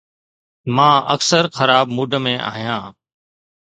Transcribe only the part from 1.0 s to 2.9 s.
اڪثر خراب موڊ ۾ آهيان